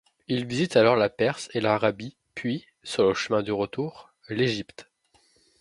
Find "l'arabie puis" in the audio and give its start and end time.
1.61-2.65